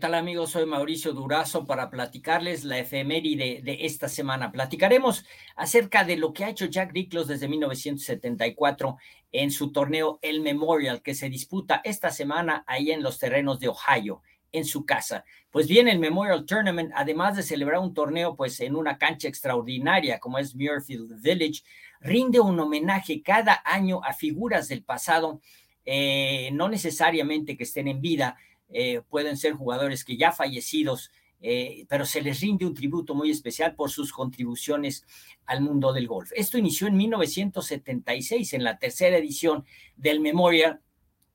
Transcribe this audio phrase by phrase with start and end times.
[0.00, 0.50] tal amigos?
[0.50, 4.50] Soy Mauricio Durazo para platicarles la efeméride de esta semana.
[4.50, 5.26] Platicaremos
[5.56, 8.96] acerca de lo que ha hecho Jack Nicklaus desde 1974
[9.30, 13.68] en su torneo El Memorial que se disputa esta semana ahí en los terrenos de
[13.68, 14.22] Ohio,
[14.52, 15.24] en su casa.
[15.50, 20.18] Pues bien, el Memorial Tournament, además de celebrar un torneo pues en una cancha extraordinaria
[20.18, 21.62] como es Muirfield Village,
[22.00, 25.42] rinde un homenaje cada año a figuras del pasado,
[25.84, 28.38] eh, no necesariamente que estén en vida,
[28.70, 31.10] eh, pueden ser jugadores que ya fallecidos,
[31.40, 35.04] eh, pero se les rinde un tributo muy especial por sus contribuciones
[35.46, 36.30] al mundo del golf.
[36.34, 39.64] Esto inició en 1976, en la tercera edición
[39.96, 40.80] del Memorial.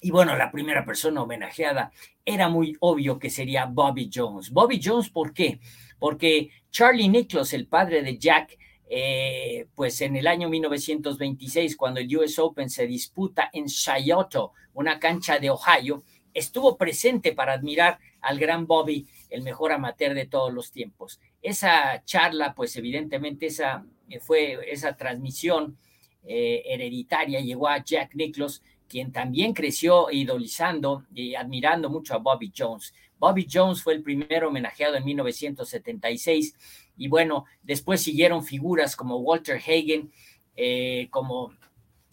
[0.00, 1.90] Y bueno, la primera persona homenajeada
[2.24, 4.50] era muy obvio que sería Bobby Jones.
[4.50, 5.60] Bobby Jones, ¿por qué?
[5.98, 12.16] Porque Charlie Nichols, el padre de Jack, eh, pues en el año 1926, cuando el
[12.16, 16.02] US Open se disputa en Scioto, una cancha de Ohio,
[16.34, 21.20] estuvo presente para admirar al gran Bobby, el mejor amateur de todos los tiempos.
[21.40, 25.78] Esa charla, pues evidentemente esa eh, fue esa transmisión
[26.24, 32.52] eh, hereditaria, llegó a Jack Nicklaus, quien también creció idolizando y admirando mucho a Bobby
[32.56, 32.92] Jones.
[33.18, 36.54] Bobby Jones fue el primero homenajeado en 1976
[36.96, 40.12] y bueno, después siguieron figuras como Walter Hagen,
[40.56, 41.52] eh, como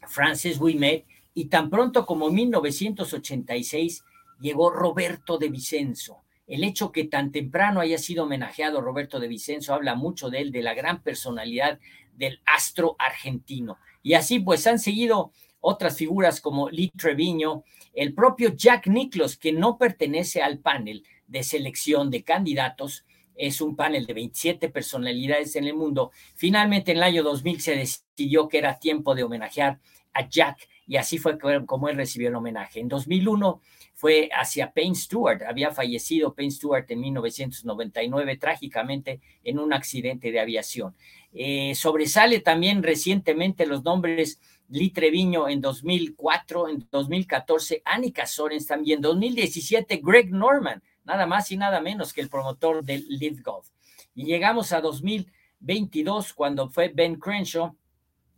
[0.08, 4.04] Francis Wimet, y tan pronto como 1986
[4.42, 6.24] llegó Roberto de Vicenzo.
[6.48, 10.52] El hecho que tan temprano haya sido homenajeado Roberto de Vicenzo habla mucho de él,
[10.52, 11.80] de la gran personalidad
[12.14, 13.78] del astro argentino.
[14.04, 19.54] Y así pues han seguido otras figuras como Lee Treviño, el propio Jack Nicklaus, que
[19.54, 23.06] no pertenece al panel de selección de candidatos,
[23.36, 26.12] es un panel de 27 personalidades en el mundo.
[26.36, 29.80] Finalmente, en el año 2000 se decidió que era tiempo de homenajear
[30.14, 32.82] a Jack y así fue como él recibió el homenaje.
[32.82, 33.62] En 2001
[33.94, 35.42] fue hacia Payne Stewart.
[35.44, 40.94] Había fallecido Payne Stewart en 1999 trágicamente en un accidente de aviación.
[41.32, 48.98] Eh, sobresale también recientemente los nombres Lee Treviño en 2004, en 2014 Annika Sorens también,
[48.98, 53.70] en 2017 Greg Norman, nada más y nada menos que el promotor del Live Golf.
[54.14, 57.78] Y llegamos a 2022 cuando fue Ben Crenshaw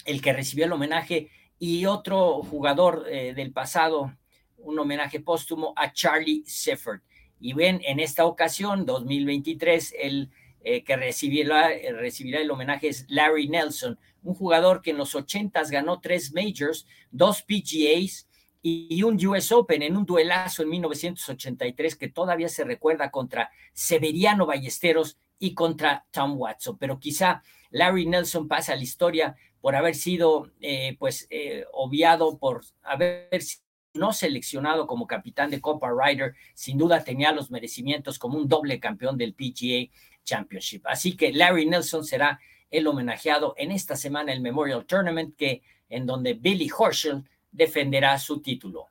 [0.05, 1.29] el que recibió el homenaje
[1.65, 4.13] y otro jugador eh, del pasado,
[4.57, 6.99] un homenaje póstumo a Charlie Shefford.
[7.39, 10.29] Y ven, en esta ocasión, 2023, el
[10.61, 15.15] eh, que recibirá, eh, recibirá el homenaje es Larry Nelson, un jugador que en los
[15.15, 18.27] 80 ganó tres majors, dos PGAs
[18.61, 24.45] y, un US Open en un duelazo en 1983 que todavía se recuerda contra Severiano
[24.45, 26.77] Ballesteros y contra Tom Watson.
[26.77, 32.37] Pero quizá Larry Nelson pasa a la historia por haber sido eh, pues eh, obviado,
[32.37, 33.61] por haber sido
[33.93, 38.79] no seleccionado como capitán de Copa Ryder, sin duda tenía los merecimientos como un doble
[38.79, 39.91] campeón del PGA
[40.23, 40.87] Championship.
[40.87, 42.39] Así que Larry Nelson será
[42.71, 48.41] el homenajeado en esta semana el Memorial Tournament que en donde Billy Horschel defenderá su
[48.41, 48.87] título.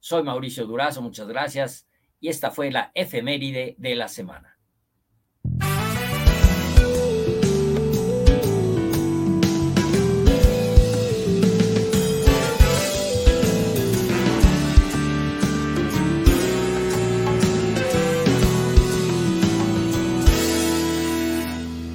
[0.00, 1.86] Soy Mauricio Durazo, muchas gracias
[2.20, 4.57] y esta fue la efeméride de la semana.